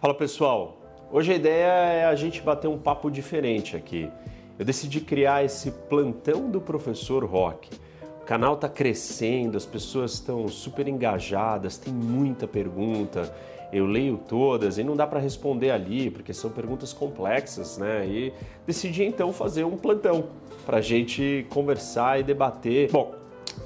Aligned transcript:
Fala 0.00 0.14
pessoal, 0.14 0.76
hoje 1.10 1.32
a 1.32 1.34
ideia 1.34 1.66
é 1.66 2.04
a 2.04 2.14
gente 2.14 2.40
bater 2.40 2.68
um 2.68 2.78
papo 2.78 3.10
diferente 3.10 3.76
aqui. 3.76 4.08
Eu 4.56 4.64
decidi 4.64 5.00
criar 5.00 5.44
esse 5.44 5.72
plantão 5.72 6.48
do 6.48 6.60
professor 6.60 7.24
Rock. 7.24 7.68
O 8.22 8.24
canal 8.24 8.54
está 8.54 8.68
crescendo, 8.68 9.56
as 9.56 9.66
pessoas 9.66 10.12
estão 10.12 10.46
super 10.46 10.86
engajadas, 10.86 11.78
tem 11.78 11.92
muita 11.92 12.46
pergunta. 12.46 13.34
Eu 13.72 13.86
leio 13.86 14.18
todas 14.18 14.78
e 14.78 14.84
não 14.84 14.94
dá 14.94 15.04
para 15.04 15.18
responder 15.18 15.72
ali 15.72 16.12
porque 16.12 16.32
são 16.32 16.48
perguntas 16.48 16.92
complexas, 16.92 17.76
né? 17.76 18.06
E 18.06 18.32
decidi 18.64 19.02
então 19.02 19.32
fazer 19.32 19.64
um 19.64 19.76
plantão 19.76 20.26
para 20.64 20.76
a 20.76 20.80
gente 20.80 21.44
conversar 21.50 22.20
e 22.20 22.22
debater. 22.22 22.88
Bom, 22.92 23.17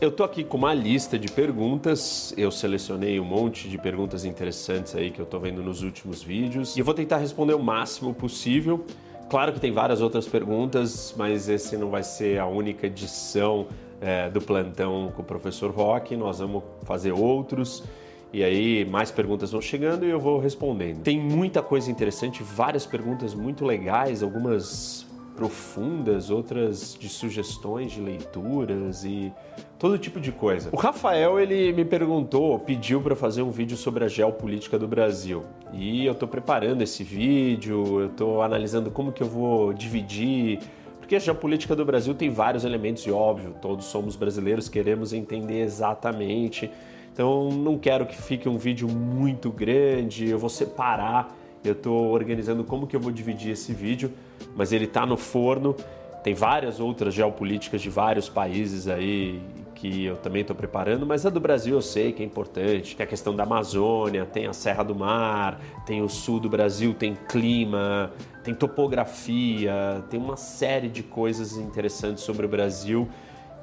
eu 0.02 0.10
tô 0.10 0.24
aqui 0.24 0.42
com 0.42 0.56
uma 0.56 0.74
lista 0.74 1.16
de 1.16 1.28
perguntas. 1.30 2.34
Eu 2.36 2.50
selecionei 2.50 3.20
um 3.20 3.24
monte 3.24 3.68
de 3.68 3.78
perguntas 3.78 4.24
interessantes 4.24 4.96
aí 4.96 5.12
que 5.12 5.20
eu 5.20 5.26
tô 5.26 5.38
vendo 5.38 5.62
nos 5.62 5.82
últimos 5.82 6.22
vídeos 6.22 6.76
e 6.76 6.80
eu 6.80 6.84
vou 6.84 6.92
tentar 6.92 7.18
responder 7.18 7.54
o 7.54 7.62
máximo 7.62 8.12
possível. 8.12 8.84
Claro 9.30 9.52
que 9.52 9.60
tem 9.60 9.70
várias 9.70 10.00
outras 10.00 10.26
perguntas, 10.26 11.14
mas 11.16 11.48
esse 11.48 11.76
não 11.76 11.88
vai 11.88 12.02
ser 12.02 12.40
a 12.40 12.46
única 12.46 12.86
edição 12.86 13.68
é, 14.00 14.28
do 14.28 14.40
plantão 14.40 15.12
com 15.14 15.22
o 15.22 15.24
professor 15.24 15.70
Rock. 15.70 16.16
Nós 16.16 16.40
vamos 16.40 16.64
fazer 16.82 17.12
outros. 17.12 17.84
E 18.32 18.42
aí 18.42 18.84
mais 18.84 19.10
perguntas 19.10 19.52
vão 19.52 19.60
chegando 19.60 20.04
e 20.04 20.10
eu 20.10 20.18
vou 20.18 20.40
respondendo. 20.40 21.02
Tem 21.02 21.20
muita 21.20 21.62
coisa 21.62 21.90
interessante, 21.90 22.42
várias 22.42 22.84
perguntas 22.84 23.34
muito 23.34 23.64
legais, 23.64 24.22
algumas 24.22 25.06
profundas, 25.36 26.30
outras 26.30 26.96
de 26.98 27.08
sugestões 27.08 27.92
de 27.92 28.00
leituras 28.00 29.04
e 29.04 29.32
todo 29.78 29.98
tipo 29.98 30.20
de 30.20 30.30
coisa. 30.30 30.70
O 30.72 30.76
Rafael 30.76 31.40
ele 31.40 31.72
me 31.72 31.84
perguntou, 31.84 32.58
pediu 32.58 33.00
para 33.00 33.16
fazer 33.16 33.42
um 33.42 33.50
vídeo 33.50 33.76
sobre 33.76 34.04
a 34.04 34.08
geopolítica 34.08 34.78
do 34.78 34.86
Brasil 34.86 35.42
e 35.72 36.04
eu 36.06 36.12
estou 36.12 36.28
preparando 36.28 36.82
esse 36.82 37.02
vídeo, 37.02 38.00
eu 38.00 38.06
estou 38.06 38.42
analisando 38.42 38.90
como 38.90 39.12
que 39.12 39.22
eu 39.22 39.28
vou 39.28 39.72
dividir 39.72 40.60
porque 40.98 41.16
a 41.16 41.18
geopolítica 41.18 41.74
do 41.74 41.84
Brasil 41.84 42.14
tem 42.14 42.30
vários 42.30 42.64
elementos 42.64 43.04
e 43.04 43.10
óbvio, 43.10 43.54
todos 43.60 43.86
somos 43.86 44.14
brasileiros, 44.14 44.68
queremos 44.68 45.12
entender 45.12 45.60
exatamente. 45.60 46.70
Então 47.12 47.50
não 47.50 47.76
quero 47.76 48.06
que 48.06 48.16
fique 48.16 48.48
um 48.48 48.56
vídeo 48.56 48.88
muito 48.88 49.50
grande, 49.50 50.28
eu 50.28 50.38
vou 50.38 50.48
separar 50.48 51.36
eu 51.64 51.72
estou 51.72 52.10
organizando 52.10 52.64
como 52.64 52.86
que 52.86 52.96
eu 52.96 53.00
vou 53.00 53.12
dividir 53.12 53.52
esse 53.52 53.72
vídeo, 53.72 54.12
mas 54.54 54.72
ele 54.72 54.84
está 54.84 55.06
no 55.06 55.16
forno. 55.16 55.74
Tem 56.22 56.34
várias 56.34 56.78
outras 56.78 57.14
geopolíticas 57.14 57.80
de 57.82 57.90
vários 57.90 58.28
países 58.28 58.86
aí 58.86 59.42
que 59.74 60.04
eu 60.04 60.16
também 60.16 60.42
estou 60.42 60.54
preparando, 60.54 61.04
mas 61.04 61.26
a 61.26 61.30
do 61.30 61.40
Brasil 61.40 61.74
eu 61.74 61.82
sei 61.82 62.12
que 62.12 62.22
é 62.22 62.26
importante. 62.26 62.94
Tem 62.94 63.02
a 63.02 63.06
questão 63.06 63.34
da 63.34 63.42
Amazônia, 63.42 64.24
tem 64.24 64.46
a 64.46 64.52
Serra 64.52 64.84
do 64.84 64.94
Mar, 64.94 65.60
tem 65.84 66.00
o 66.00 66.08
sul 66.08 66.38
do 66.38 66.48
Brasil, 66.48 66.94
tem 66.94 67.16
clima, 67.28 68.12
tem 68.44 68.54
topografia, 68.54 70.04
tem 70.08 70.20
uma 70.20 70.36
série 70.36 70.88
de 70.88 71.02
coisas 71.02 71.56
interessantes 71.56 72.22
sobre 72.22 72.46
o 72.46 72.48
Brasil 72.48 73.08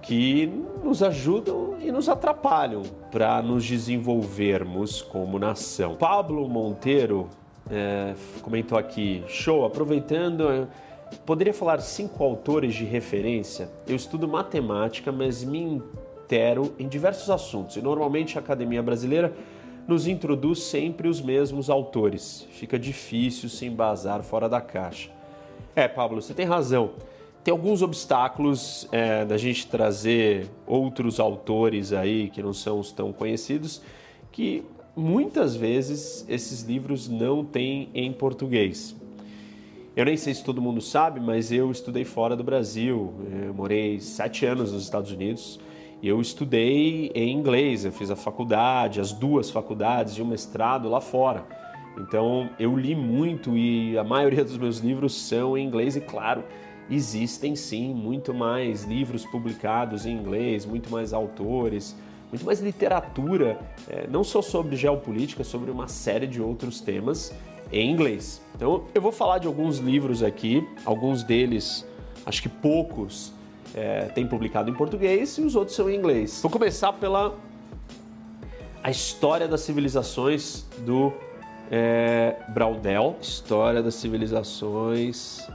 que 0.01 0.51
nos 0.83 1.01
ajudam 1.01 1.77
e 1.79 1.91
nos 1.91 2.09
atrapalham 2.09 2.83
para 3.09 3.41
nos 3.41 3.65
desenvolvermos 3.65 5.01
como 5.01 5.39
nação. 5.39 5.95
Pablo 5.95 6.47
Monteiro 6.49 7.29
é, 7.69 8.13
comentou 8.41 8.77
aqui, 8.77 9.23
show, 9.27 9.65
aproveitando, 9.65 10.67
poderia 11.25 11.53
falar 11.53 11.79
cinco 11.79 12.23
autores 12.23 12.73
de 12.73 12.83
referência? 12.83 13.69
Eu 13.87 13.95
estudo 13.95 14.27
matemática, 14.27 15.11
mas 15.11 15.43
me 15.43 15.59
intero 15.59 16.73
em 16.79 16.87
diversos 16.87 17.29
assuntos 17.29 17.75
e 17.75 17.81
normalmente 17.81 18.37
a 18.37 18.41
academia 18.41 18.81
brasileira 18.81 19.33
nos 19.87 20.07
introduz 20.07 20.63
sempre 20.63 21.07
os 21.07 21.19
mesmos 21.19 21.69
autores. 21.69 22.47
Fica 22.51 22.77
difícil 22.77 23.49
se 23.49 23.65
embasar 23.65 24.21
fora 24.21 24.47
da 24.47 24.61
caixa. 24.61 25.09
É, 25.75 25.87
Pablo, 25.87 26.21
você 26.21 26.33
tem 26.33 26.45
razão. 26.45 26.91
Tem 27.43 27.51
alguns 27.51 27.81
obstáculos 27.81 28.87
é, 28.91 29.25
da 29.25 29.37
gente 29.37 29.65
trazer 29.65 30.47
outros 30.67 31.19
autores 31.19 31.93
aí 31.93 32.29
que 32.29 32.41
não 32.43 32.53
são 32.53 32.79
os 32.79 32.91
tão 32.91 33.11
conhecidos 33.11 33.81
que 34.31 34.63
muitas 34.99 35.55
vezes 35.55 36.25
esses 36.27 36.61
livros 36.63 37.07
não 37.07 37.43
têm 37.43 37.89
em 37.93 38.11
português. 38.11 38.95
Eu 39.95 40.05
nem 40.05 40.15
sei 40.15 40.33
se 40.33 40.43
todo 40.43 40.61
mundo 40.61 40.81
sabe, 40.81 41.19
mas 41.19 41.51
eu 41.51 41.71
estudei 41.71 42.05
fora 42.05 42.35
do 42.35 42.43
Brasil. 42.43 43.13
Eu 43.45 43.53
morei 43.53 43.99
sete 43.99 44.45
anos 44.45 44.71
nos 44.71 44.83
Estados 44.83 45.11
Unidos. 45.11 45.59
Eu 46.01 46.21
estudei 46.21 47.11
em 47.15 47.31
inglês. 47.35 47.85
Eu 47.85 47.91
fiz 47.91 48.11
a 48.11 48.15
faculdade, 48.15 49.01
as 49.01 49.11
duas 49.11 49.49
faculdades 49.49 50.13
e 50.13 50.21
o 50.21 50.25
mestrado 50.25 50.87
lá 50.87 51.01
fora. 51.01 51.45
Então 51.97 52.49
eu 52.59 52.77
li 52.77 52.95
muito 52.95 53.57
e 53.57 53.97
a 53.97 54.03
maioria 54.03 54.43
dos 54.43 54.57
meus 54.57 54.79
livros 54.79 55.13
são 55.13 55.57
em 55.57 55.65
inglês. 55.65 55.95
E 55.95 56.01
claro, 56.01 56.43
existem 56.89 57.55
sim 57.55 57.93
muito 57.93 58.33
mais 58.33 58.83
livros 58.83 59.25
publicados 59.25 60.05
em 60.05 60.13
inglês, 60.13 60.65
muito 60.65 60.89
mais 60.89 61.13
autores 61.13 61.95
muito 62.31 62.45
mais 62.45 62.59
literatura, 62.59 63.59
é, 63.89 64.07
não 64.07 64.23
só 64.23 64.41
sobre 64.41 64.75
geopolítica, 64.75 65.43
sobre 65.43 65.71
uma 65.71 65.87
série 65.87 66.27
de 66.27 66.41
outros 66.41 66.79
temas 66.79 67.33
em 67.71 67.89
inglês. 67.89 68.41
Então 68.55 68.85
eu 68.93 69.01
vou 69.01 69.11
falar 69.11 69.39
de 69.39 69.47
alguns 69.47 69.77
livros 69.79 70.23
aqui, 70.23 70.67
alguns 70.85 71.23
deles, 71.23 71.85
acho 72.25 72.41
que 72.41 72.49
poucos, 72.49 73.33
é, 73.73 74.05
têm 74.05 74.27
publicado 74.27 74.69
em 74.69 74.73
português 74.73 75.37
e 75.37 75.41
os 75.41 75.55
outros 75.55 75.75
são 75.75 75.89
em 75.89 75.95
inglês. 75.95 76.39
Vou 76.41 76.51
começar 76.51 76.93
pela 76.93 77.35
a 78.83 78.89
história 78.89 79.47
das 79.47 79.61
civilizações 79.61 80.65
do 80.79 81.11
é, 81.69 82.35
Braudel, 82.49 83.15
História 83.21 83.83
das 83.83 83.95
Civilizações 83.95 85.47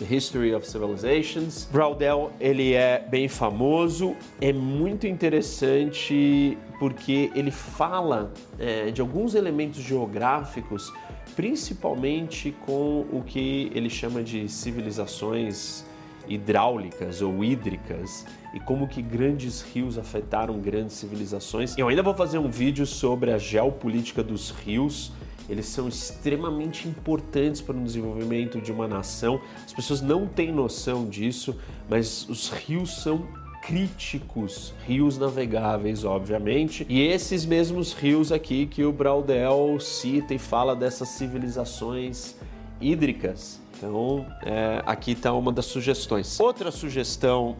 The 0.00 0.16
History 0.16 0.54
of 0.54 0.66
Civilizations. 0.66 1.68
Braudel, 1.70 2.32
ele 2.40 2.72
é 2.72 3.06
bem 3.06 3.28
famoso, 3.28 4.16
é 4.40 4.50
muito 4.50 5.06
interessante 5.06 6.56
porque 6.78 7.30
ele 7.34 7.50
fala 7.50 8.32
é, 8.58 8.90
de 8.90 9.02
alguns 9.02 9.34
elementos 9.34 9.82
geográficos, 9.82 10.90
principalmente 11.36 12.50
com 12.64 13.06
o 13.12 13.22
que 13.26 13.70
ele 13.74 13.90
chama 13.90 14.22
de 14.22 14.48
civilizações 14.48 15.84
hidráulicas 16.26 17.20
ou 17.20 17.44
hídricas 17.44 18.24
e 18.54 18.60
como 18.60 18.88
que 18.88 19.02
grandes 19.02 19.60
rios 19.60 19.98
afetaram 19.98 20.58
grandes 20.58 20.94
civilizações. 20.94 21.76
Eu 21.76 21.88
ainda 21.88 22.02
vou 22.02 22.14
fazer 22.14 22.38
um 22.38 22.48
vídeo 22.48 22.86
sobre 22.86 23.32
a 23.32 23.38
geopolítica 23.38 24.22
dos 24.22 24.50
rios 24.50 25.12
eles 25.50 25.66
são 25.66 25.88
extremamente 25.88 26.86
importantes 26.86 27.60
para 27.60 27.76
o 27.76 27.80
desenvolvimento 27.82 28.60
de 28.60 28.70
uma 28.70 28.86
nação. 28.86 29.40
As 29.66 29.72
pessoas 29.72 30.00
não 30.00 30.26
têm 30.26 30.52
noção 30.52 31.08
disso, 31.08 31.58
mas 31.88 32.28
os 32.28 32.50
rios 32.50 33.02
são 33.02 33.26
críticos, 33.62 34.72
rios 34.86 35.18
navegáveis, 35.18 36.04
obviamente, 36.04 36.86
e 36.88 37.02
esses 37.02 37.44
mesmos 37.44 37.92
rios 37.92 38.30
aqui 38.30 38.66
que 38.66 38.84
o 38.84 38.92
Braudel 38.92 39.78
cita 39.80 40.32
e 40.32 40.38
fala 40.38 40.74
dessas 40.76 41.08
civilizações 41.08 42.36
hídricas. 42.80 43.60
Então, 43.76 44.24
é, 44.44 44.82
aqui 44.86 45.12
está 45.12 45.32
uma 45.32 45.52
das 45.52 45.66
sugestões. 45.66 46.38
Outra 46.38 46.70
sugestão 46.70 47.56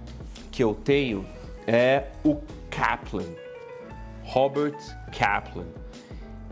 que 0.52 0.62
eu 0.62 0.74
tenho 0.74 1.26
é 1.66 2.04
o 2.24 2.36
Kaplan, 2.70 3.26
Robert 4.22 4.78
Kaplan. 5.10 5.66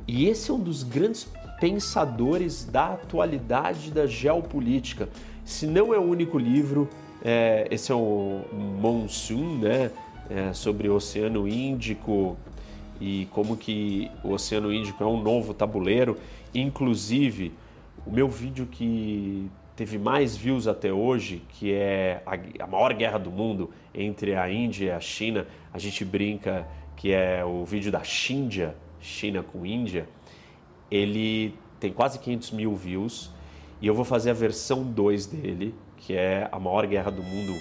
E 0.09 0.27
esse 0.27 0.51
é 0.51 0.55
um 0.55 0.59
dos 0.59 0.83
grandes 0.83 1.31
pensadores 1.61 2.65
da 2.65 2.95
atualidade 2.95 3.91
da 3.91 4.07
geopolítica. 4.07 5.07
Se 5.45 5.67
não 5.67 5.93
é 5.93 5.99
o 5.99 6.03
único 6.03 6.39
livro, 6.39 6.89
é, 7.23 7.69
esse 7.71 7.93
é 7.93 7.95
o 7.95 8.41
Monsoon, 8.51 9.59
né? 9.59 9.91
É, 10.31 10.53
sobre 10.55 10.89
o 10.89 10.95
Oceano 10.95 11.47
Índico 11.47 12.37
e 13.01 13.29
como 13.31 13.57
que 13.57 14.11
o 14.25 14.33
Oceano 14.33 14.73
Índico 14.73 15.05
é 15.05 15.07
um 15.07 15.23
novo 15.23 15.53
tabuleiro. 15.53 16.17
Inclusive, 16.55 17.53
o 18.07 18.11
meu 18.11 18.29
vídeo 18.29 18.67
que 18.67 19.51
teve 19.77 19.99
mais 19.99 20.35
views 20.35 20.67
até 20.67 20.91
hoje, 20.91 21.43
que 21.51 21.73
é 21.73 22.23
a, 22.25 22.65
a 22.65 22.67
maior 22.67 22.95
guerra 22.95 23.19
do 23.19 23.31
mundo 23.31 23.71
entre 23.95 24.35
a 24.35 24.51
Índia 24.51 24.87
e 24.87 24.91
a 24.91 25.01
China, 25.01 25.47
a 25.73 25.79
gente 25.79 26.03
brinca 26.03 26.67
que 26.97 27.13
é 27.13 27.45
o 27.45 27.65
vídeo 27.65 27.93
da 27.93 28.03
Xindia, 28.03 28.75
China 29.01 29.43
com 29.43 29.65
Índia, 29.65 30.09
ele 30.91 31.55
tem 31.79 31.93
quase 31.93 32.19
500 32.19 32.51
mil 32.53 32.75
views 32.75 33.31
e 33.81 33.87
eu 33.87 33.95
vou 33.95 34.05
fazer 34.05 34.31
a 34.31 34.35
versão 34.35 34.83
2 34.83 35.27
dele, 35.27 35.75
que 35.97 36.15
é 36.15 36.49
a 36.51 36.59
maior 36.59 36.87
guerra 36.87 37.11
do 37.11 37.23
mundo, 37.23 37.57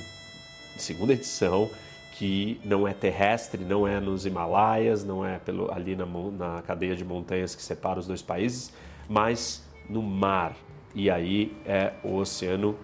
segunda 0.77 1.13
edição, 1.13 1.69
que 2.13 2.59
não 2.65 2.87
é 2.87 2.93
terrestre, 2.93 3.63
não 3.63 3.87
é 3.87 3.99
nos 3.99 4.25
Himalaias, 4.25 5.03
não 5.03 5.23
é 5.23 5.37
pelo, 5.37 5.71
ali 5.71 5.95
na, 5.95 6.05
na 6.05 6.61
cadeia 6.63 6.95
de 6.95 7.05
montanhas 7.05 7.53
que 7.53 7.61
separa 7.61 7.99
os 7.99 8.07
dois 8.07 8.23
países, 8.23 8.73
mas 9.07 9.63
no 9.87 10.01
mar. 10.01 10.55
E 10.95 11.11
aí 11.11 11.55
é 11.63 11.93
o 12.03 12.15
Oceano 12.15 12.75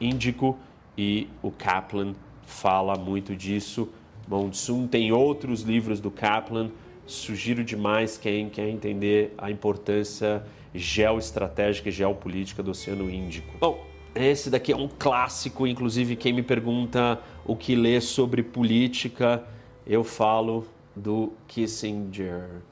Índico 0.00 0.58
e 0.98 1.28
o 1.40 1.52
Kaplan 1.52 2.14
fala 2.42 2.96
muito 2.96 3.36
disso. 3.36 3.88
Monsoon 4.26 4.88
tem 4.88 5.12
outros 5.12 5.62
livros 5.62 6.00
do 6.00 6.10
Kaplan, 6.10 6.70
Sugiro 7.10 7.64
demais 7.64 8.16
quem 8.16 8.48
quer 8.48 8.68
entender 8.68 9.34
a 9.36 9.50
importância 9.50 10.44
geoestratégica 10.72 11.88
e 11.88 11.92
geopolítica 11.92 12.62
do 12.62 12.70
Oceano 12.70 13.10
Índico. 13.10 13.58
Bom, 13.58 13.84
esse 14.14 14.48
daqui 14.48 14.72
é 14.72 14.76
um 14.76 14.86
clássico, 14.86 15.66
inclusive 15.66 16.14
quem 16.14 16.32
me 16.32 16.42
pergunta 16.42 17.20
o 17.44 17.56
que 17.56 17.74
ler 17.74 18.00
sobre 18.00 18.44
política, 18.44 19.42
eu 19.84 20.04
falo 20.04 20.64
do 20.94 21.32
Kissinger. 21.48 22.62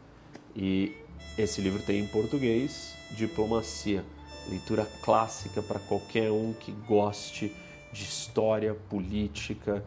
E 0.55 0.93
esse 1.37 1.61
livro 1.61 1.83
tem 1.83 1.99
em 1.99 2.07
português, 2.07 2.97
Diplomacia, 3.11 4.05
leitura 4.49 4.87
clássica 5.03 5.61
para 5.61 5.81
qualquer 5.81 6.31
um 6.31 6.53
que 6.53 6.71
goste 6.87 7.53
de 7.93 8.05
história, 8.05 8.73
política, 8.89 9.83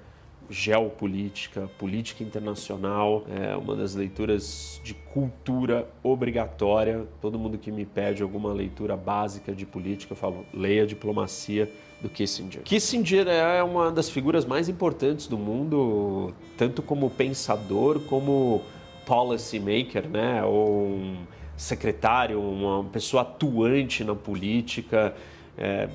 geopolítica, 0.52 1.70
política 1.80 2.24
internacional, 2.24 3.24
é 3.30 3.56
uma 3.56 3.76
das 3.76 3.96
leituras 3.96 4.82
de 4.84 4.94
cultura 4.94 5.88
obrigatória. 6.04 7.08
Todo 7.22 7.40
mundo 7.40 7.58
que 7.58 7.72
me 7.72 7.86
pede 7.86 8.22
alguma 8.22 8.52
leitura 8.52 8.98
básica 8.98 9.54
de 9.54 9.66
política, 9.66 10.12
eu 10.12 10.18
falo, 10.18 10.46
leia 10.54 10.86
Diplomacia 10.86 11.72
do 12.02 12.10
Kissinger. 12.10 12.64
Kissinger 12.64 13.28
é 13.28 13.64
uma 13.64 13.92
das 13.92 14.10
figuras 14.10 14.44
mais 14.46 14.68
importantes 14.68 15.28
do 15.28 15.38
mundo, 15.38 16.34
tanto 16.58 16.82
como 16.82 17.10
pensador 17.10 18.02
como 18.02 18.62
policy 19.06 19.60
maker, 19.60 20.10
né? 20.10 20.44
Ou 20.44 20.88
um 20.88 21.18
secretário, 21.56 22.42
uma 22.42 22.84
pessoa 22.84 23.22
atuante 23.22 24.04
na 24.04 24.16
política. 24.16 25.16
É, 25.58 25.88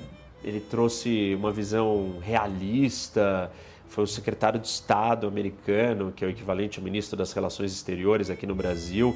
ele 0.43 0.59
trouxe 0.59 1.35
uma 1.35 1.51
visão 1.51 2.15
realista, 2.21 3.51
foi 3.87 4.03
o 4.03 4.07
secretário 4.07 4.59
de 4.59 4.67
Estado 4.67 5.27
americano, 5.27 6.11
que 6.15 6.23
é 6.23 6.27
o 6.27 6.29
equivalente 6.29 6.79
ao 6.79 6.83
ministro 6.83 7.17
das 7.17 7.31
Relações 7.33 7.71
Exteriores 7.71 8.29
aqui 8.29 8.45
no 8.45 8.55
Brasil, 8.55 9.15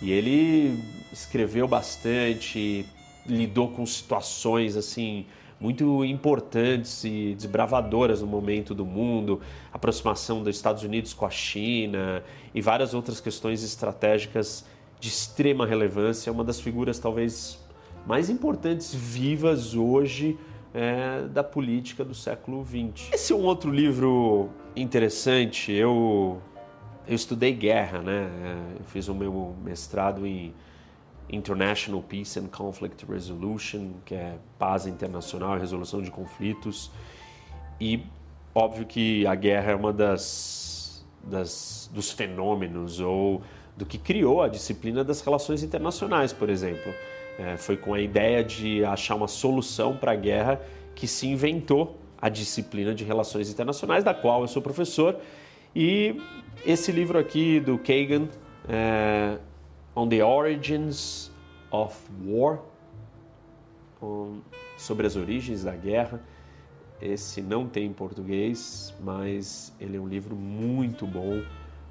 e 0.00 0.10
ele 0.10 0.82
escreveu 1.12 1.68
bastante, 1.68 2.86
lidou 3.26 3.68
com 3.68 3.84
situações 3.86 4.76
assim 4.76 5.26
muito 5.60 6.04
importantes 6.04 7.04
e 7.04 7.34
desbravadoras 7.36 8.20
no 8.20 8.26
momento 8.26 8.74
do 8.74 8.84
mundo, 8.84 9.40
aproximação 9.72 10.42
dos 10.42 10.56
Estados 10.56 10.82
Unidos 10.82 11.14
com 11.14 11.24
a 11.24 11.30
China 11.30 12.24
e 12.52 12.60
várias 12.60 12.94
outras 12.94 13.20
questões 13.20 13.62
estratégicas 13.62 14.64
de 14.98 15.08
extrema 15.08 15.64
relevância, 15.64 16.32
uma 16.32 16.42
das 16.42 16.60
figuras 16.60 16.98
talvez 16.98 17.60
mais 18.04 18.28
importantes 18.28 18.92
vivas 18.92 19.74
hoje 19.74 20.36
é, 20.74 21.22
da 21.28 21.44
política 21.44 22.04
do 22.04 22.14
século 22.14 22.64
XX. 22.64 23.12
Esse 23.12 23.32
é 23.32 23.36
um 23.36 23.42
outro 23.42 23.70
livro 23.70 24.50
interessante. 24.74 25.72
Eu, 25.72 26.40
eu 27.06 27.14
estudei 27.14 27.52
guerra, 27.52 28.00
né? 28.00 28.30
É, 28.44 28.80
eu 28.80 28.84
fiz 28.86 29.08
o 29.08 29.14
meu 29.14 29.54
mestrado 29.62 30.26
em 30.26 30.54
International 31.30 32.02
Peace 32.02 32.38
and 32.38 32.48
Conflict 32.48 33.04
Resolution, 33.06 33.92
que 34.04 34.14
é 34.14 34.36
paz 34.58 34.86
internacional 34.86 35.56
e 35.56 35.60
resolução 35.60 36.02
de 36.02 36.10
conflitos. 36.10 36.90
E 37.80 38.04
óbvio 38.54 38.86
que 38.86 39.26
a 39.26 39.34
guerra 39.34 39.72
é 39.72 39.74
uma 39.74 39.92
das, 39.92 41.04
das 41.24 41.90
dos 41.92 42.10
fenômenos 42.10 43.00
ou 43.00 43.42
do 43.76 43.84
que 43.84 43.98
criou 43.98 44.42
a 44.42 44.48
disciplina 44.48 45.04
das 45.04 45.20
relações 45.20 45.62
internacionais, 45.62 46.32
por 46.32 46.48
exemplo. 46.48 46.92
É, 47.38 47.56
foi 47.56 47.76
com 47.76 47.94
a 47.94 48.00
ideia 48.00 48.44
de 48.44 48.84
achar 48.84 49.14
uma 49.14 49.28
solução 49.28 49.96
para 49.96 50.12
a 50.12 50.16
guerra 50.16 50.60
que 50.94 51.06
se 51.06 51.26
inventou 51.26 51.98
a 52.20 52.28
disciplina 52.28 52.94
de 52.94 53.04
relações 53.04 53.50
internacionais, 53.50 54.04
da 54.04 54.14
qual 54.14 54.42
eu 54.42 54.48
sou 54.48 54.62
professor. 54.62 55.16
E 55.74 56.20
esse 56.64 56.92
livro 56.92 57.18
aqui 57.18 57.58
do 57.58 57.78
Kagan, 57.78 58.28
é, 58.68 59.38
On 59.96 60.08
the 60.08 60.24
Origins 60.24 61.32
of 61.70 61.96
War, 62.24 62.60
um, 64.02 64.40
sobre 64.76 65.06
as 65.06 65.16
origens 65.16 65.64
da 65.64 65.74
guerra. 65.74 66.20
Esse 67.00 67.42
não 67.42 67.66
tem 67.66 67.86
em 67.86 67.92
português, 67.92 68.94
mas 69.00 69.74
ele 69.80 69.96
é 69.96 70.00
um 70.00 70.06
livro 70.06 70.36
muito 70.36 71.06
bom 71.06 71.42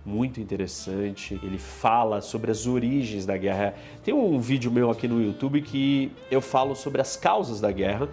muito 0.06 0.39
interessante. 0.39 1.39
Ele 1.44 1.57
fala 1.57 2.21
sobre 2.21 2.51
as 2.51 2.65
origens 2.65 3.25
da 3.25 3.38
guerra. 3.38 3.75
Tem 4.03 4.13
um 4.13 4.39
vídeo 4.39 4.71
meu 4.71 4.89
aqui 4.89 5.07
no 5.07 5.21
YouTube 5.21 5.62
que 5.62 6.12
eu 6.30 6.42
falo 6.42 6.75
sobre 6.75 7.01
as 7.01 7.15
causas 7.15 7.62
da 7.62 7.71
guerra 7.71 8.09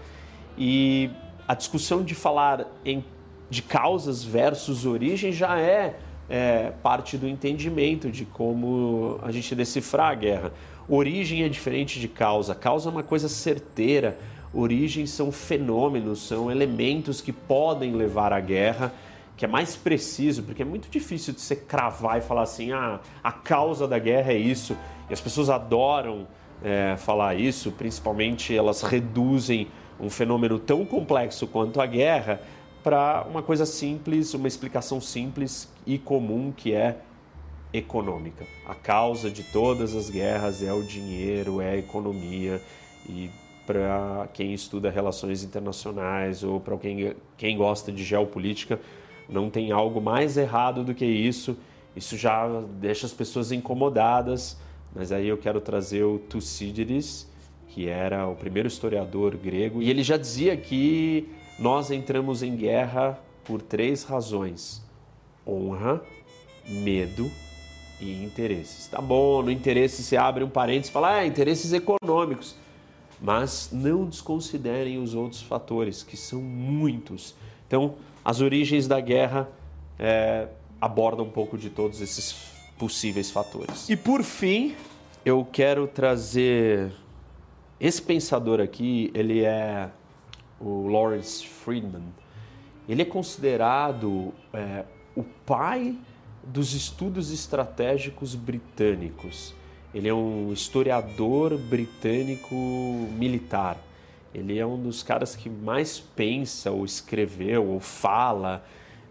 e 0.56 1.10
a 1.46 1.54
discussão 1.54 2.02
de 2.02 2.14
falar 2.14 2.66
em, 2.84 3.04
de 3.48 3.62
causas 3.62 4.22
versus 4.22 4.84
origem 4.84 5.32
já 5.32 5.58
é, 5.58 5.96
é 6.28 6.72
parte 6.82 7.16
do 7.16 7.26
entendimento 7.26 8.10
de 8.10 8.24
como 8.24 9.18
a 9.22 9.32
gente 9.32 9.54
decifrar 9.54 10.10
a 10.10 10.14
guerra. 10.14 10.52
Origem 10.88 11.42
é 11.42 11.48
diferente 11.48 12.00
de 12.00 12.08
causa. 12.08 12.54
Causa 12.54 12.88
é 12.88 12.92
uma 12.92 13.02
coisa 13.02 13.28
certeira. 13.28 14.18
Origem 14.52 15.06
são 15.06 15.30
fenômenos, 15.30 16.26
são 16.26 16.50
elementos 16.50 17.20
que 17.20 17.32
podem 17.32 17.92
levar 17.92 18.32
à 18.32 18.40
guerra 18.40 18.92
que 19.38 19.44
é 19.44 19.48
mais 19.48 19.76
preciso, 19.76 20.42
porque 20.42 20.62
é 20.62 20.64
muito 20.64 20.90
difícil 20.90 21.32
de 21.32 21.40
você 21.40 21.54
cravar 21.54 22.18
e 22.18 22.20
falar 22.20 22.42
assim, 22.42 22.72
ah, 22.72 22.98
a 23.22 23.30
causa 23.30 23.86
da 23.86 23.96
guerra 23.96 24.32
é 24.32 24.36
isso. 24.36 24.76
E 25.08 25.12
as 25.12 25.20
pessoas 25.20 25.48
adoram 25.48 26.26
é, 26.62 26.96
falar 26.98 27.36
isso, 27.36 27.70
principalmente 27.70 28.54
elas 28.54 28.82
reduzem 28.82 29.68
um 30.00 30.10
fenômeno 30.10 30.58
tão 30.58 30.84
complexo 30.84 31.46
quanto 31.46 31.80
a 31.80 31.86
guerra 31.86 32.42
para 32.82 33.24
uma 33.30 33.40
coisa 33.40 33.64
simples, 33.64 34.34
uma 34.34 34.48
explicação 34.48 35.00
simples 35.00 35.72
e 35.86 35.98
comum 35.98 36.52
que 36.54 36.72
é 36.72 36.98
econômica. 37.72 38.44
A 38.66 38.74
causa 38.74 39.30
de 39.30 39.44
todas 39.44 39.94
as 39.94 40.10
guerras 40.10 40.64
é 40.64 40.72
o 40.72 40.82
dinheiro, 40.82 41.60
é 41.60 41.70
a 41.70 41.76
economia 41.76 42.60
e 43.08 43.30
para 43.64 44.28
quem 44.32 44.52
estuda 44.52 44.90
relações 44.90 45.44
internacionais 45.44 46.42
ou 46.42 46.58
para 46.58 46.76
quem, 46.76 47.14
quem 47.36 47.56
gosta 47.56 47.92
de 47.92 48.02
geopolítica, 48.02 48.80
não 49.28 49.50
tem 49.50 49.70
algo 49.70 50.00
mais 50.00 50.36
errado 50.36 50.82
do 50.82 50.94
que 50.94 51.04
isso. 51.04 51.56
Isso 51.94 52.16
já 52.16 52.48
deixa 52.80 53.06
as 53.06 53.12
pessoas 53.12 53.52
incomodadas, 53.52 54.56
mas 54.94 55.12
aí 55.12 55.28
eu 55.28 55.36
quero 55.36 55.60
trazer 55.60 56.04
o 56.04 56.18
Tucídides, 56.18 57.28
que 57.68 57.88
era 57.88 58.26
o 58.26 58.34
primeiro 58.34 58.68
historiador 58.68 59.36
grego, 59.36 59.82
e 59.82 59.90
ele 59.90 60.02
já 60.02 60.16
dizia 60.16 60.56
que 60.56 61.28
nós 61.58 61.90
entramos 61.90 62.42
em 62.42 62.56
guerra 62.56 63.18
por 63.44 63.60
três 63.60 64.04
razões: 64.04 64.82
honra, 65.46 66.00
medo 66.68 67.30
e 68.00 68.24
interesses. 68.24 68.86
Tá 68.86 69.00
bom, 69.00 69.42
no 69.42 69.50
interesse 69.50 70.02
você 70.02 70.16
abre 70.16 70.44
um 70.44 70.48
parênteses 70.48 70.90
e 70.90 70.92
fala, 70.92 71.16
ah, 71.16 71.26
interesses 71.26 71.72
econômicos. 71.72 72.54
Mas 73.20 73.70
não 73.72 74.06
desconsiderem 74.06 75.02
os 75.02 75.14
outros 75.14 75.42
fatores, 75.42 76.04
que 76.04 76.16
são 76.16 76.40
muitos. 76.40 77.34
Então, 77.66 77.96
as 78.28 78.42
origens 78.42 78.86
da 78.86 79.00
guerra 79.00 79.48
é, 79.98 80.48
abordam 80.78 81.24
um 81.24 81.30
pouco 81.30 81.56
de 81.56 81.70
todos 81.70 82.02
esses 82.02 82.36
possíveis 82.78 83.30
fatores. 83.30 83.88
E 83.88 83.96
por 83.96 84.22
fim, 84.22 84.76
eu 85.24 85.48
quero 85.50 85.86
trazer 85.86 86.92
esse 87.80 88.02
pensador 88.02 88.60
aqui, 88.60 89.10
ele 89.14 89.44
é 89.44 89.88
o 90.60 90.88
Lawrence 90.88 91.46
Friedman. 91.46 92.02
Ele 92.86 93.00
é 93.00 93.04
considerado 93.06 94.34
é, 94.52 94.84
o 95.16 95.22
pai 95.22 95.96
dos 96.44 96.74
estudos 96.74 97.32
estratégicos 97.32 98.34
britânicos. 98.34 99.54
Ele 99.94 100.06
é 100.06 100.12
um 100.12 100.52
historiador 100.52 101.56
britânico 101.56 102.54
militar. 102.54 103.87
Ele 104.34 104.58
é 104.58 104.66
um 104.66 104.80
dos 104.80 105.02
caras 105.02 105.34
que 105.34 105.48
mais 105.48 105.98
pensa, 105.98 106.70
ou 106.70 106.84
escreveu, 106.84 107.66
ou 107.66 107.80
fala 107.80 108.64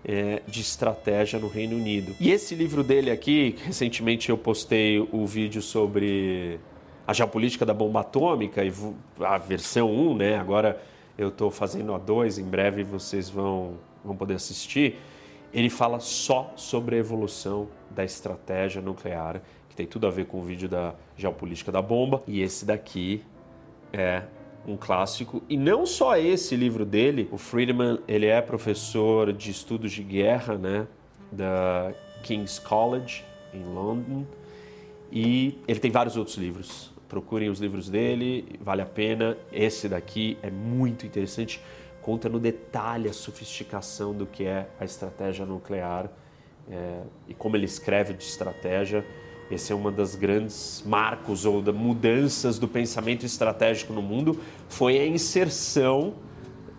é, 0.05 0.41
de 0.47 0.61
estratégia 0.61 1.39
no 1.39 1.47
Reino 1.47 1.75
Unido. 1.75 2.15
E 2.19 2.31
esse 2.31 2.55
livro 2.55 2.83
dele 2.83 3.11
aqui, 3.11 3.55
recentemente 3.63 4.29
eu 4.29 4.37
postei 4.37 4.99
o 4.99 5.25
vídeo 5.25 5.61
sobre 5.61 6.59
a 7.05 7.13
geopolítica 7.13 7.65
da 7.65 7.73
bomba 7.73 8.01
atômica, 8.01 8.61
a 9.21 9.37
versão 9.37 9.91
1, 9.91 10.15
né? 10.15 10.37
Agora 10.37 10.81
eu 11.17 11.29
estou 11.29 11.49
fazendo 11.49 11.93
a 11.93 11.97
2, 11.97 12.37
em 12.37 12.43
breve 12.43 12.83
vocês 12.83 13.29
vão, 13.29 13.75
vão 14.03 14.15
poder 14.15 14.35
assistir. 14.35 14.97
Ele 15.53 15.69
fala 15.69 15.99
só 15.99 16.53
sobre 16.55 16.97
a 16.97 16.99
evolução 16.99 17.69
da 17.89 18.03
estratégia 18.03 18.81
nuclear, 18.81 19.41
que 19.69 19.75
tem 19.75 19.87
tudo 19.87 20.05
a 20.05 20.09
ver 20.09 20.25
com 20.25 20.39
o 20.39 20.43
vídeo 20.43 20.67
da 20.67 20.93
geopolítica 21.15 21.71
da 21.71 21.81
bomba. 21.81 22.21
E 22.27 22.41
esse 22.41 22.65
daqui 22.65 23.23
é 23.91 24.23
um 24.67 24.75
clássico. 24.75 25.41
E 25.47 25.55
não 25.55 25.85
só 25.85 26.17
esse 26.17 26.55
livro 26.55 26.85
dele, 26.85 27.29
o 27.31 27.37
Friedman, 27.37 27.99
ele 28.07 28.25
é 28.25 28.41
professor 28.41 29.31
de 29.31 29.49
estudos 29.49 29.91
de 29.93 30.03
guerra, 30.03 30.57
né, 30.57 30.85
da 31.31 31.93
King's 32.23 32.59
College 32.59 33.23
em 33.53 33.63
London, 33.63 34.25
e 35.11 35.57
ele 35.67 35.79
tem 35.79 35.89
vários 35.89 36.17
outros 36.17 36.35
livros. 36.35 36.91
Procurem 37.07 37.49
os 37.49 37.59
livros 37.59 37.89
dele, 37.89 38.59
vale 38.59 38.81
a 38.81 38.85
pena. 38.85 39.37
Esse 39.51 39.87
daqui 39.87 40.37
é 40.43 40.51
muito 40.51 41.05
interessante, 41.05 41.61
conta 42.01 42.27
no 42.27 42.37
detalhe 42.37 43.07
a 43.07 43.13
sofisticação 43.13 44.13
do 44.13 44.25
que 44.25 44.43
é 44.43 44.67
a 44.77 44.83
estratégia 44.83 45.45
nuclear 45.45 46.11
é, 46.69 47.01
e 47.29 47.33
como 47.33 47.55
ele 47.55 47.65
escreve 47.65 48.13
de 48.13 48.23
estratégia. 48.23 49.05
Esse 49.49 49.71
é 49.71 49.75
uma 49.75 49.91
das 49.91 50.15
grandes 50.15 50.83
marcos 50.85 51.45
ou 51.45 51.61
da 51.61 51.71
mudanças 51.71 52.59
do 52.59 52.67
pensamento 52.67 53.25
estratégico 53.25 53.93
no 53.93 54.01
mundo, 54.01 54.39
foi 54.67 54.99
a 54.99 55.07
inserção 55.07 56.13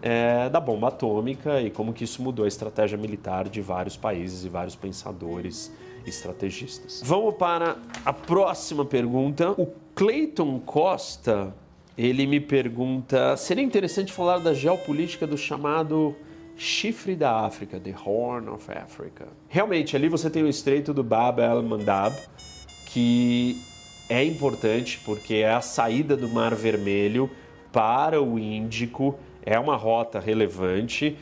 é, 0.03 0.49
da 0.49 0.61
bomba 0.61 0.89
atômica 0.89 1.61
e 1.61 1.71
como 1.71 1.93
que 1.93 2.05
isso 2.05 2.23
mudou 2.23 2.45
a 2.45 2.49
estratégia 2.49 2.99
militar 2.99 3.49
de 3.49 3.61
vários 3.61 3.97
países 3.97 4.45
e 4.45 4.49
vários 4.49 4.77
pensadores 4.77 5.73
estrategistas. 6.07 7.03
Vamos 7.05 7.35
para 7.35 7.77
a 8.05 8.13
próxima 8.13 8.85
pergunta. 8.85 9.51
O 9.53 9.67
Clayton 9.95 10.61
Costa, 10.61 11.55
ele 11.97 12.27
me 12.27 12.41
pergunta, 12.41 13.37
seria 13.37 13.65
interessante 13.65 14.13
falar 14.13 14.39
da 14.39 14.55
geopolítica 14.55 15.27
do 15.27 15.37
chamado 15.37 16.15
chifre 16.57 17.15
da 17.15 17.41
África, 17.41 17.79
the 17.79 17.95
Horn 18.05 18.49
of 18.49 18.71
Africa. 18.71 19.29
Realmente, 19.49 19.95
ali 19.95 20.09
você 20.09 20.29
tem 20.29 20.43
o 20.43 20.49
Estreito 20.49 20.93
do 20.93 21.05
Bab 21.05 21.41
el-Mandab, 21.41 22.17
que 22.99 23.62
é 24.09 24.25
importante 24.25 25.00
porque 25.05 25.35
é 25.35 25.52
a 25.52 25.61
saída 25.61 26.17
do 26.17 26.28
Mar 26.28 26.52
Vermelho 26.52 27.31
para 27.71 28.21
o 28.21 28.37
Índico, 28.37 29.17
é 29.47 29.57
uma 29.57 29.76
rota 29.76 30.19
relevante. 30.19 31.17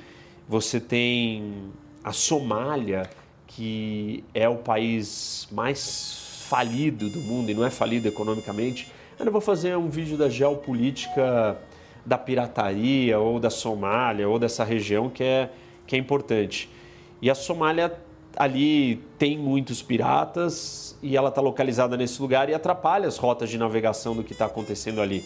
Você 0.49 0.81
tem 0.81 1.71
a 2.03 2.13
Somália, 2.13 3.11
que 3.47 4.25
é 4.33 4.49
o 4.49 4.57
país 4.57 5.47
mais 5.53 6.45
falido 6.49 7.11
do 7.11 7.21
mundo 7.21 7.51
e 7.51 7.55
não 7.55 7.67
é 7.67 7.69
falido 7.69 8.09
economicamente. 8.09 8.91
Eu 9.19 9.27
não 9.27 9.33
vou 9.33 9.43
fazer 9.43 9.77
um 9.77 9.91
vídeo 9.91 10.17
da 10.17 10.31
geopolítica 10.31 11.59
da 12.07 12.17
pirataria 12.17 13.19
ou 13.19 13.39
da 13.39 13.51
Somália 13.51 14.27
ou 14.27 14.39
dessa 14.39 14.65
região 14.65 15.11
que 15.11 15.23
é, 15.23 15.51
que 15.87 15.95
é 15.95 15.99
importante. 15.99 16.71
E 17.21 17.29
a 17.29 17.35
Somália 17.35 17.93
ali 18.37 18.97
tem 19.19 19.39
muitos 19.39 19.83
piratas 19.83 20.97
e 21.03 21.17
ela 21.17 21.31
está 21.31 21.41
localizada 21.41 21.97
nesse 21.97 22.21
lugar 22.21 22.49
e 22.49 22.55
atrapalha 22.55 23.09
as 23.09 23.17
rotas 23.17 23.49
de 23.49 23.57
navegação 23.59 24.15
do 24.15 24.23
que 24.23 24.33
está 24.33 24.45
acontecendo 24.45 25.01
ali. 25.01 25.25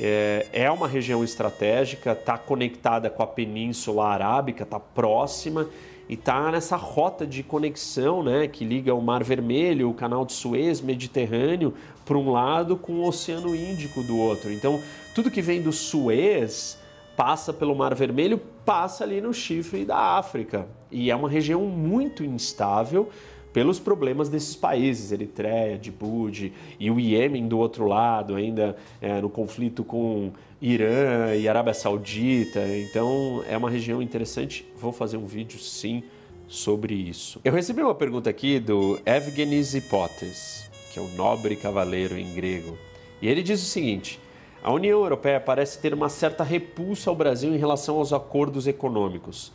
É, 0.00 0.46
é 0.52 0.70
uma 0.70 0.88
região 0.88 1.22
estratégica, 1.22 2.12
está 2.12 2.38
conectada 2.38 3.10
com 3.10 3.22
a 3.22 3.26
Península 3.26 4.06
Arábica, 4.06 4.62
está 4.62 4.78
próxima 4.80 5.68
e 6.08 6.14
está 6.14 6.50
nessa 6.50 6.76
rota 6.76 7.26
de 7.26 7.42
conexão 7.42 8.22
né, 8.22 8.48
que 8.48 8.64
liga 8.64 8.94
o 8.94 9.02
Mar 9.02 9.22
Vermelho, 9.22 9.90
o 9.90 9.94
Canal 9.94 10.24
de 10.24 10.32
Suez, 10.32 10.80
Mediterrâneo, 10.80 11.74
por 12.06 12.16
um 12.16 12.30
lado, 12.30 12.76
com 12.76 12.92
o 12.92 13.06
Oceano 13.06 13.54
Índico 13.54 14.02
do 14.02 14.16
outro. 14.16 14.50
Então, 14.52 14.80
tudo 15.14 15.30
que 15.30 15.42
vem 15.42 15.60
do 15.60 15.72
Suez 15.72 16.78
passa 17.18 17.52
pelo 17.52 17.74
Mar 17.74 17.96
Vermelho, 17.96 18.38
passa 18.64 19.02
ali 19.02 19.20
no 19.20 19.34
chifre 19.34 19.84
da 19.84 19.98
África. 19.98 20.68
E 20.88 21.10
é 21.10 21.16
uma 21.16 21.28
região 21.28 21.62
muito 21.62 22.24
instável 22.24 23.10
pelos 23.52 23.80
problemas 23.80 24.28
desses 24.28 24.54
países, 24.54 25.10
Eritreia, 25.10 25.76
Djibouti 25.76 26.52
e 26.78 26.88
o 26.92 27.00
Iêmen 27.00 27.48
do 27.48 27.58
outro 27.58 27.86
lado, 27.88 28.36
ainda 28.36 28.76
é, 29.00 29.20
no 29.20 29.28
conflito 29.28 29.82
com 29.82 30.30
Irã 30.62 31.34
e 31.34 31.48
Arábia 31.48 31.74
Saudita. 31.74 32.60
Então 32.88 33.42
é 33.48 33.56
uma 33.56 33.68
região 33.68 34.00
interessante. 34.00 34.64
Vou 34.76 34.92
fazer 34.92 35.16
um 35.16 35.26
vídeo 35.26 35.58
sim 35.58 36.04
sobre 36.46 36.94
isso. 36.94 37.40
Eu 37.44 37.52
recebi 37.52 37.82
uma 37.82 37.96
pergunta 37.96 38.30
aqui 38.30 38.60
do 38.60 38.96
Evgenis 39.04 39.74
Hipotes, 39.74 40.70
que 40.92 41.00
é 41.00 41.02
o 41.02 41.08
nobre 41.16 41.56
cavaleiro 41.56 42.16
em 42.16 42.32
grego. 42.32 42.78
E 43.20 43.26
ele 43.26 43.42
diz 43.42 43.60
o 43.60 43.66
seguinte: 43.66 44.20
a 44.62 44.72
União 44.72 45.00
Europeia 45.00 45.40
parece 45.40 45.78
ter 45.78 45.94
uma 45.94 46.08
certa 46.08 46.42
repulsa 46.42 47.10
ao 47.10 47.16
Brasil 47.16 47.54
em 47.54 47.58
relação 47.58 47.96
aos 47.96 48.12
acordos 48.12 48.66
econômicos. 48.66 49.52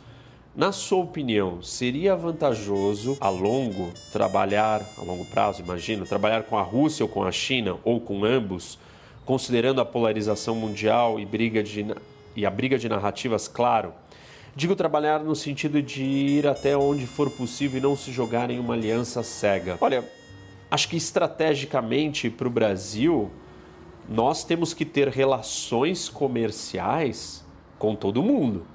Na 0.56 0.70
sua 0.70 1.02
opinião, 1.02 1.60
seria 1.62 2.14
vantajoso 2.14 3.18
a 3.20 3.28
longo 3.28 3.92
trabalhar, 4.12 4.82
a 4.96 5.02
longo 5.02 5.24
prazo, 5.24 5.60
imagino, 5.60 6.06
trabalhar 6.06 6.44
com 6.44 6.56
a 6.56 6.62
Rússia 6.62 7.04
ou 7.04 7.08
com 7.08 7.24
a 7.24 7.32
China 7.32 7.76
ou 7.84 8.00
com 8.00 8.24
ambos, 8.24 8.78
considerando 9.24 9.80
a 9.80 9.84
polarização 9.84 10.54
mundial 10.54 11.18
e, 11.18 11.26
briga 11.26 11.62
de, 11.62 11.84
e 12.36 12.46
a 12.46 12.50
briga 12.50 12.78
de 12.78 12.88
narrativas, 12.88 13.48
claro? 13.48 13.92
Digo 14.54 14.76
trabalhar 14.76 15.18
no 15.24 15.34
sentido 15.34 15.82
de 15.82 16.04
ir 16.04 16.46
até 16.46 16.76
onde 16.76 17.04
for 17.04 17.28
possível 17.28 17.78
e 17.78 17.82
não 17.82 17.96
se 17.96 18.12
jogar 18.12 18.48
em 18.48 18.60
uma 18.60 18.74
aliança 18.74 19.24
cega. 19.24 19.76
Olha, 19.80 20.08
acho 20.70 20.88
que 20.88 20.96
estrategicamente 20.96 22.30
para 22.30 22.46
o 22.46 22.50
Brasil 22.50 23.28
nós 24.08 24.44
temos 24.44 24.74
que 24.74 24.84
ter 24.84 25.08
relações 25.08 26.08
comerciais 26.08 27.44
com 27.78 27.94
todo 27.94 28.22
mundo. 28.22 28.66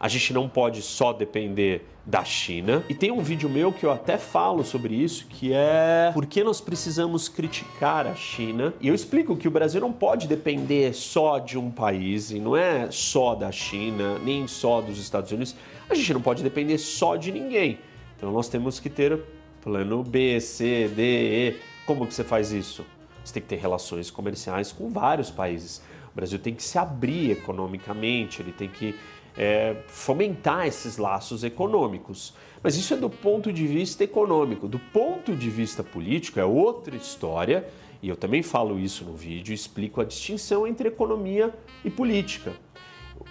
A 0.00 0.06
gente 0.06 0.32
não 0.32 0.48
pode 0.48 0.80
só 0.82 1.12
depender 1.12 1.84
da 2.06 2.24
China. 2.24 2.82
E 2.88 2.94
tem 2.94 3.10
um 3.10 3.20
vídeo 3.20 3.50
meu 3.50 3.70
que 3.70 3.84
eu 3.84 3.90
até 3.90 4.16
falo 4.16 4.64
sobre 4.64 4.94
isso, 4.94 5.26
que 5.26 5.52
é 5.52 6.10
por 6.14 6.24
que 6.24 6.42
nós 6.42 6.60
precisamos 6.60 7.28
criticar 7.28 8.06
a 8.06 8.14
China. 8.14 8.72
E 8.80 8.88
eu 8.88 8.94
explico 8.94 9.36
que 9.36 9.46
o 9.46 9.50
Brasil 9.50 9.80
não 9.80 9.92
pode 9.92 10.26
depender 10.26 10.94
só 10.94 11.38
de 11.38 11.58
um 11.58 11.70
país, 11.70 12.30
e 12.30 12.38
não 12.38 12.56
é 12.56 12.90
só 12.90 13.34
da 13.34 13.52
China, 13.52 14.18
nem 14.20 14.46
só 14.46 14.80
dos 14.80 14.98
Estados 14.98 15.32
Unidos. 15.32 15.54
A 15.90 15.94
gente 15.94 16.14
não 16.14 16.22
pode 16.22 16.42
depender 16.42 16.78
só 16.78 17.16
de 17.16 17.30
ninguém. 17.30 17.78
Então 18.16 18.32
nós 18.32 18.48
temos 18.48 18.80
que 18.80 18.88
ter 18.88 19.20
plano 19.60 20.02
B, 20.02 20.40
C, 20.40 20.88
D, 20.88 21.02
E. 21.02 21.56
Como 21.84 22.06
que 22.06 22.14
você 22.14 22.24
faz 22.24 22.52
isso? 22.52 22.84
Você 23.28 23.34
tem 23.34 23.42
que 23.42 23.48
ter 23.48 23.56
relações 23.56 24.10
comerciais 24.10 24.72
com 24.72 24.88
vários 24.88 25.30
países. 25.30 25.82
O 26.10 26.16
Brasil 26.16 26.38
tem 26.38 26.54
que 26.54 26.62
se 26.62 26.78
abrir 26.78 27.30
economicamente, 27.30 28.40
ele 28.40 28.52
tem 28.52 28.68
que 28.68 28.94
é, 29.36 29.76
fomentar 29.86 30.66
esses 30.66 30.96
laços 30.96 31.44
econômicos. 31.44 32.32
Mas 32.62 32.74
isso 32.76 32.94
é 32.94 32.96
do 32.96 33.10
ponto 33.10 33.52
de 33.52 33.66
vista 33.66 34.02
econômico. 34.02 34.66
Do 34.66 34.78
ponto 34.78 35.36
de 35.36 35.50
vista 35.50 35.84
político 35.84 36.40
é 36.40 36.44
outra 36.44 36.96
história, 36.96 37.68
e 38.02 38.08
eu 38.08 38.16
também 38.16 38.42
falo 38.42 38.78
isso 38.78 39.04
no 39.04 39.14
vídeo, 39.14 39.52
explico 39.52 40.00
a 40.00 40.04
distinção 40.04 40.66
entre 40.66 40.88
economia 40.88 41.54
e 41.84 41.90
política. 41.90 42.54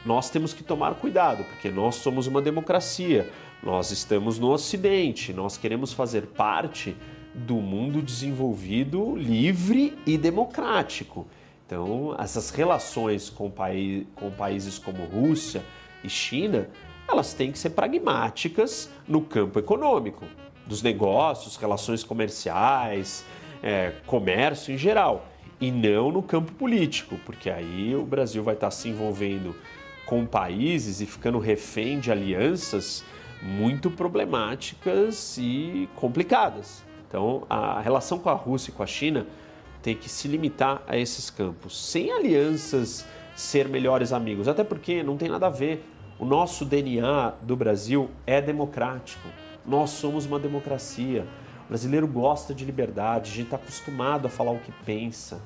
Nós 0.06 0.30
temos 0.30 0.54
que 0.54 0.64
tomar 0.64 0.94
cuidado, 0.96 1.44
porque 1.44 1.72
nós 1.72 1.96
somos 1.96 2.28
uma 2.28 2.42
democracia, 2.42 3.32
nós 3.64 3.90
estamos 3.90 4.38
no 4.38 4.52
Ocidente, 4.52 5.34
nós 5.34 5.58
queremos 5.58 5.92
fazer 5.92 6.28
parte 6.28 6.96
do 7.38 7.56
mundo 7.56 8.02
desenvolvido, 8.02 9.16
livre 9.16 9.98
e 10.06 10.18
democrático. 10.18 11.28
Então, 11.66 12.16
essas 12.18 12.50
relações 12.50 13.30
com, 13.30 13.52
paí 13.52 14.08
com 14.16 14.32
países 14.32 14.80
como 14.80 15.04
Rússia 15.06 15.64
e 16.04 16.10
China, 16.10 16.70
elas 17.08 17.34
têm 17.34 17.52
que 17.52 17.60
ser 17.60 17.72
pragmáticas 17.72 18.90
no 19.08 19.22
campo 19.22 19.60
econômico, 19.60 20.26
dos 20.66 20.82
negócios, 20.82 21.56
relações 21.56 22.04
comerciais, 22.04 23.24
é, 23.62 23.94
comércio 24.06 24.74
em 24.74 24.78
geral, 24.78 25.28
e 25.60 25.72
não 25.72 26.12
no 26.12 26.24
campo 26.24 26.52
político, 26.54 27.18
porque 27.26 27.50
aí 27.50 27.96
o 27.96 28.04
Brasil 28.04 28.44
vai 28.44 28.54
estar 28.54 28.72
se 28.72 28.90
envolvendo 28.90 29.56
com 30.06 30.26
países 30.26 31.02
e 31.02 31.06
ficando 31.06 31.38
refém 31.38 32.00
de 32.00 32.12
alianças 32.12 33.04
muito 33.42 33.92
problemáticas 33.92 35.38
e 35.38 35.90
complicadas. 35.96 36.87
Então, 37.08 37.44
a 37.50 37.80
relação 37.80 38.20
com 38.20 38.30
a 38.30 38.34
Rússia 38.34 38.72
e 38.72 38.74
com 38.74 38.84
a 38.84 38.88
China 38.88 39.26
tem 39.82 39.96
que 39.96 40.10
se 40.10 40.28
limitar 40.28 40.82
a 40.88 40.98
esses 40.98 41.30
campos, 41.30 41.90
sem 41.90 42.12
alianças 42.12 43.06
ser 43.36 43.70
melhores 43.70 44.12
amigos, 44.12 44.48
até 44.48 44.64
porque 44.64 45.04
não 45.04 45.16
tem 45.16 45.30
nada 45.30 45.48
a 45.48 45.50
ver. 45.50 45.88
O 46.20 46.26
nosso 46.26 46.66
DNA 46.66 47.36
do 47.42 47.56
Brasil 47.56 48.10
é 48.26 48.42
democrático. 48.42 49.30
Nós 49.66 49.92
somos 49.92 50.26
uma 50.26 50.40
democracia. 50.40 51.26
O 51.66 51.68
brasileiro 51.70 52.08
gosta 52.08 52.54
de 52.54 52.66
liberdade, 52.66 53.32
a 53.32 53.36
gente 53.36 53.46
está 53.46 53.58
acostumado 53.58 54.26
a 54.26 54.30
falar 54.30 54.52
o 54.52 54.60
que 54.60 54.72
pensa. 54.84 55.40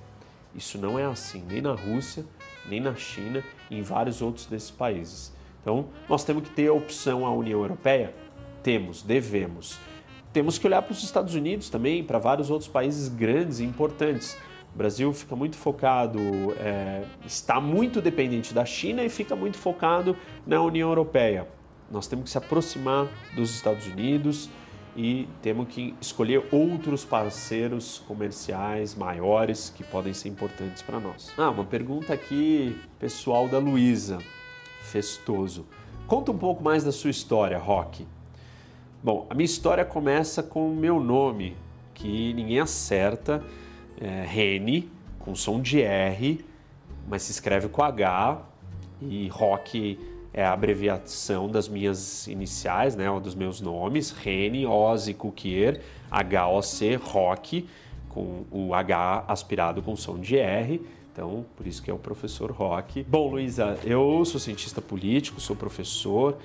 Isso 0.55 0.77
não 0.77 0.97
é 0.97 1.05
assim, 1.05 1.43
nem 1.47 1.61
na 1.61 1.73
Rússia, 1.73 2.25
nem 2.67 2.79
na 2.79 2.95
China 2.95 3.43
e 3.69 3.77
em 3.77 3.81
vários 3.81 4.21
outros 4.21 4.45
desses 4.45 4.71
países. 4.71 5.33
Então, 5.61 5.87
nós 6.09 6.23
temos 6.23 6.43
que 6.43 6.49
ter 6.49 6.67
a 6.67 6.73
opção 6.73 7.25
à 7.25 7.31
União 7.31 7.59
Europeia? 7.59 8.13
Temos, 8.63 9.01
devemos. 9.01 9.77
Temos 10.33 10.57
que 10.57 10.65
olhar 10.65 10.81
para 10.81 10.93
os 10.93 11.03
Estados 11.03 11.35
Unidos 11.35 11.69
também, 11.69 12.03
para 12.03 12.17
vários 12.17 12.49
outros 12.49 12.69
países 12.69 13.09
grandes 13.09 13.59
e 13.59 13.65
importantes. 13.65 14.37
O 14.73 14.77
Brasil 14.77 15.11
fica 15.11 15.35
muito 15.35 15.57
focado, 15.57 16.19
é, 16.57 17.03
está 17.25 17.59
muito 17.59 18.01
dependente 18.01 18.53
da 18.53 18.63
China 18.63 19.03
e 19.03 19.09
fica 19.09 19.35
muito 19.35 19.57
focado 19.57 20.15
na 20.47 20.61
União 20.61 20.87
Europeia. 20.87 21.47
Nós 21.91 22.07
temos 22.07 22.25
que 22.25 22.29
se 22.29 22.37
aproximar 22.37 23.07
dos 23.35 23.53
Estados 23.53 23.85
Unidos 23.87 24.49
e 24.95 25.27
temos 25.41 25.67
que 25.67 25.93
escolher 25.99 26.47
outros 26.51 27.03
parceiros 27.03 28.01
comerciais 28.07 28.95
maiores 28.95 29.69
que 29.75 29.83
podem 29.83 30.13
ser 30.13 30.29
importantes 30.29 30.81
para 30.81 30.99
nós. 31.01 31.33
Ah, 31.37 31.49
uma 31.49 31.65
pergunta 31.65 32.13
aqui 32.13 32.79
pessoal 32.97 33.49
da 33.49 33.57
Luísa 33.57 34.19
Festoso. 34.83 35.65
Conta 36.07 36.31
um 36.31 36.37
pouco 36.37 36.63
mais 36.63 36.85
da 36.85 36.91
sua 36.93 37.09
história, 37.09 37.57
Rock. 37.57 38.05
Bom, 39.03 39.25
a 39.31 39.33
minha 39.33 39.45
história 39.45 39.83
começa 39.83 40.43
com 40.43 40.71
o 40.71 40.75
meu 40.75 40.99
nome, 40.99 41.57
que 41.91 42.33
ninguém 42.35 42.59
acerta, 42.59 43.43
é 43.99 44.23
Rene, 44.27 44.91
com 45.17 45.33
som 45.33 45.59
de 45.59 45.81
R, 45.81 46.45
mas 47.09 47.23
se 47.23 47.31
escreve 47.31 47.67
com 47.67 47.81
H, 47.81 48.45
e 49.01 49.27
Rock 49.29 49.97
é 50.31 50.45
a 50.45 50.53
abreviação 50.53 51.49
das 51.49 51.67
minhas 51.67 52.27
iniciais, 52.27 52.95
né, 52.95 53.07
dos 53.19 53.33
meus 53.33 53.59
nomes, 53.59 54.11
Rene, 54.11 54.67
Ozzy, 54.67 55.15
Cuquier, 55.15 55.81
H-O-C, 56.11 56.93
Rock, 56.97 57.67
com 58.07 58.45
o 58.51 58.71
H 58.75 59.25
aspirado 59.27 59.81
com 59.81 59.95
som 59.95 60.19
de 60.19 60.37
R. 60.37 60.79
Então, 61.11 61.43
por 61.57 61.65
isso 61.65 61.81
que 61.81 61.89
é 61.89 61.93
o 61.93 61.97
professor 61.97 62.51
Rock. 62.51 63.03
Bom, 63.09 63.31
Luísa, 63.31 63.79
eu 63.83 64.23
sou 64.25 64.39
cientista 64.39 64.79
político, 64.79 65.41
sou 65.41 65.55
professor. 65.55 66.37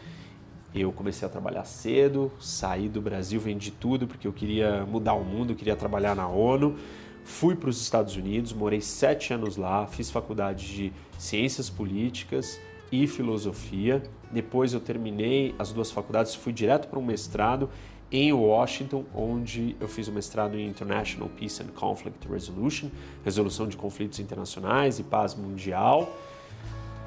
Eu 0.79 0.93
comecei 0.93 1.27
a 1.27 1.31
trabalhar 1.31 1.65
cedo, 1.65 2.31
saí 2.39 2.87
do 2.87 3.01
Brasil, 3.01 3.41
vendi 3.41 3.71
tudo 3.71 4.07
porque 4.07 4.29
eu 4.29 4.33
queria 4.33 4.85
mudar 4.85 5.15
o 5.15 5.25
mundo, 5.25 5.55
queria 5.55 5.75
trabalhar 5.75 6.15
na 6.15 6.29
ONU. 6.29 6.77
Fui 7.25 7.57
para 7.57 7.71
os 7.71 7.81
Estados 7.81 8.15
Unidos, 8.15 8.53
morei 8.53 8.83
sete 8.83 9.33
anos 9.33 9.57
lá, 9.57 9.87
fiz 9.87 10.11
faculdade 10.11 10.67
de 10.67 10.93
Ciências 11.19 11.71
Políticas 11.71 12.61
e 12.93 13.07
Filosofia. 13.07 14.03
Depois 14.31 14.75
eu 14.75 14.81
terminei 14.81 15.55
as 15.59 15.73
duas 15.73 15.91
faculdades, 15.91 16.35
fui 16.35 16.53
direto 16.53 16.89
para 16.89 16.99
um 16.99 17.05
mestrado 17.05 17.71
em 18.13 18.31
Washington, 18.35 19.03
onde 19.15 19.75
eu 19.81 19.89
fiz 19.89 20.09
o 20.09 20.13
mestrado 20.13 20.59
em 20.59 20.69
International 20.69 21.31
Peace 21.31 21.63
and 21.63 21.69
Conflict 21.75 22.29
Resolution, 22.29 22.91
resolução 23.25 23.67
de 23.67 23.79
conflitos 23.79 24.21
internacionais 24.21 24.99
e 24.99 25.03
paz 25.03 25.35
mundial. 25.35 26.15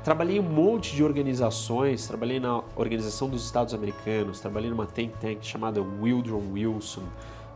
Trabalhei 0.04 0.40
um 0.40 0.44
monte 0.44 0.96
de 0.96 1.04
organizações, 1.04 2.08
trabalhei 2.08 2.40
na 2.40 2.64
Organização 2.76 3.28
dos 3.28 3.44
Estados 3.44 3.74
Americanos, 3.74 4.40
trabalhei 4.40 4.70
numa 4.70 4.86
think 4.86 5.14
tank 5.20 5.46
chamada 5.46 5.82
Wildron 5.82 6.54
Wilson, 6.54 7.04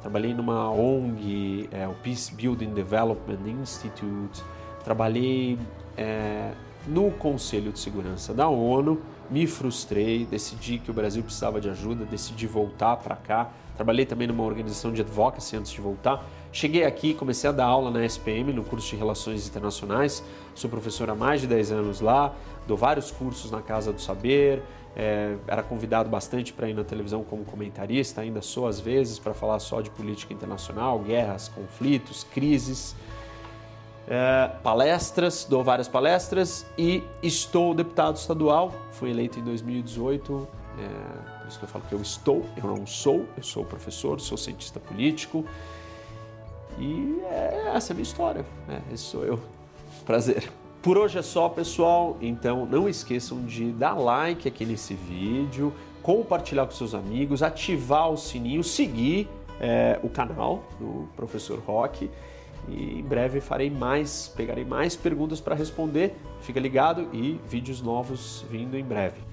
trabalhei 0.01 0.33
numa 0.33 0.69
ONG, 0.69 1.69
é, 1.71 1.87
o 1.87 1.93
Peace 2.03 2.33
Building 2.35 2.73
Development 2.73 3.39
Institute, 3.61 4.43
trabalhei 4.83 5.57
é, 5.95 6.51
no 6.85 7.11
Conselho 7.11 7.71
de 7.71 7.79
Segurança 7.79 8.33
da 8.33 8.49
ONU, 8.49 9.01
me 9.31 9.47
frustrei, 9.47 10.25
decidi 10.25 10.79
que 10.79 10.91
o 10.91 10.93
Brasil 10.93 11.23
precisava 11.23 11.61
de 11.61 11.69
ajuda, 11.69 12.03
decidi 12.03 12.45
voltar 12.45 12.97
para 12.97 13.15
cá. 13.15 13.49
Trabalhei 13.77 14.05
também 14.05 14.27
numa 14.27 14.43
organização 14.43 14.91
de 14.91 15.01
advocacy 15.01 15.55
antes 15.55 15.71
de 15.71 15.79
voltar. 15.79 16.23
Cheguei 16.53 16.85
aqui, 16.85 17.15
comecei 17.15 17.49
a 17.49 17.53
dar 17.53 17.65
aula 17.65 17.89
na 17.89 18.05
SPM, 18.05 18.53
no 18.53 18.63
curso 18.63 18.91
de 18.91 18.95
Relações 18.95 19.47
Internacionais. 19.47 20.23
Sou 20.53 20.69
professor 20.69 21.09
há 21.09 21.15
mais 21.15 21.41
de 21.41 21.47
10 21.47 21.71
anos 21.71 21.99
lá, 21.99 22.31
dou 22.67 22.77
vários 22.77 23.09
cursos 23.09 23.49
na 23.49 23.59
Casa 23.59 23.91
do 23.91 23.99
Saber. 23.99 24.61
É, 24.95 25.35
era 25.47 25.63
convidado 25.63 26.07
bastante 26.07 26.53
para 26.53 26.69
ir 26.69 26.75
na 26.75 26.83
televisão 26.83 27.23
como 27.23 27.43
comentarista, 27.43 28.21
ainda 28.21 28.43
sou 28.43 28.67
às 28.67 28.79
vezes 28.79 29.17
para 29.17 29.33
falar 29.33 29.57
só 29.57 29.81
de 29.81 29.89
política 29.89 30.31
internacional, 30.31 30.99
guerras, 30.99 31.47
conflitos, 31.47 32.23
crises 32.23 32.95
é, 34.07 34.51
palestras, 34.61 35.47
dou 35.49 35.63
várias 35.63 35.87
palestras 35.87 36.67
e 36.77 37.01
estou 37.23 37.73
deputado 37.73 38.17
estadual. 38.17 38.71
Fui 38.91 39.09
eleito 39.09 39.39
em 39.39 39.43
2018, 39.43 40.47
é, 40.77 41.39
por 41.39 41.47
isso 41.47 41.57
que 41.57 41.65
eu 41.65 41.69
falo 41.69 41.85
que 41.89 41.95
eu 41.95 42.01
estou, 42.01 42.45
eu 42.55 42.67
não 42.67 42.85
sou, 42.85 43.25
eu 43.35 43.41
sou 43.41 43.65
professor, 43.65 44.21
sou 44.21 44.37
cientista 44.37 44.79
político. 44.79 45.43
E 46.79 47.21
é, 47.29 47.71
essa 47.75 47.91
é 47.91 47.93
a 47.93 47.95
minha 47.95 48.03
história, 48.03 48.45
né? 48.67 48.81
esse 48.91 49.03
sou 49.03 49.23
eu. 49.23 49.39
Prazer. 50.05 50.49
Por 50.81 50.97
hoje 50.97 51.17
é 51.17 51.21
só, 51.21 51.47
pessoal. 51.47 52.17
Então 52.21 52.65
não 52.65 52.89
esqueçam 52.89 53.45
de 53.45 53.71
dar 53.71 53.93
like 53.93 54.47
aqui 54.47 54.65
nesse 54.65 54.93
vídeo, 54.93 55.73
compartilhar 56.01 56.65
com 56.65 56.71
seus 56.71 56.93
amigos, 56.93 57.41
ativar 57.41 58.11
o 58.11 58.17
sininho, 58.17 58.63
seguir 58.63 59.29
é, 59.59 59.99
o 60.03 60.09
canal 60.09 60.63
do 60.79 61.07
Professor 61.15 61.59
Rock 61.59 62.09
e 62.67 62.99
em 62.99 63.03
breve 63.03 63.41
farei 63.41 63.69
mais, 63.69 64.31
pegarei 64.35 64.65
mais 64.65 64.95
perguntas 64.95 65.39
para 65.39 65.55
responder. 65.55 66.15
Fica 66.41 66.59
ligado 66.59 67.07
e 67.13 67.39
vídeos 67.47 67.81
novos 67.81 68.45
vindo 68.49 68.77
em 68.77 68.83
breve. 68.83 69.32